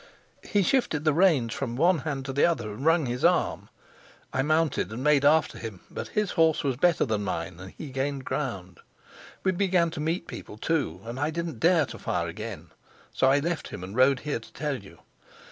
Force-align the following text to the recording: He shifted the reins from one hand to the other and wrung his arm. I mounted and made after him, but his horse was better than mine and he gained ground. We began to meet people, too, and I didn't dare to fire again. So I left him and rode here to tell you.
He 0.43 0.63
shifted 0.63 1.03
the 1.05 1.13
reins 1.13 1.53
from 1.53 1.75
one 1.75 1.99
hand 1.99 2.25
to 2.25 2.33
the 2.33 2.43
other 2.43 2.71
and 2.73 2.83
wrung 2.83 3.05
his 3.05 3.23
arm. 3.23 3.69
I 4.33 4.41
mounted 4.41 4.91
and 4.91 5.03
made 5.03 5.23
after 5.23 5.59
him, 5.59 5.81
but 5.91 6.07
his 6.07 6.31
horse 6.31 6.63
was 6.63 6.75
better 6.75 7.05
than 7.05 7.23
mine 7.23 7.59
and 7.59 7.75
he 7.77 7.91
gained 7.91 8.25
ground. 8.25 8.79
We 9.43 9.51
began 9.51 9.91
to 9.91 9.99
meet 9.99 10.25
people, 10.25 10.57
too, 10.57 11.01
and 11.03 11.19
I 11.19 11.29
didn't 11.29 11.59
dare 11.59 11.85
to 11.85 11.99
fire 11.99 12.27
again. 12.27 12.71
So 13.13 13.29
I 13.29 13.37
left 13.41 13.67
him 13.67 13.83
and 13.83 13.95
rode 13.95 14.21
here 14.21 14.39
to 14.39 14.53
tell 14.53 14.77
you. 14.79 15.01